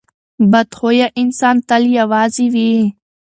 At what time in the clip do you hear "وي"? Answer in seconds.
2.53-2.73